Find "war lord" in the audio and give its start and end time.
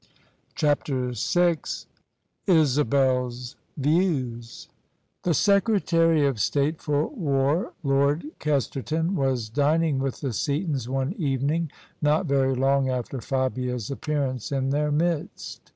7.09-8.31